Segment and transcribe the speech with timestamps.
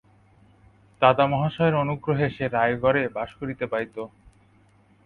[1.01, 3.95] দাদা মহাশয়ের অনুগ্রহে সে রায়গড়ে বাস করিতে পাইত।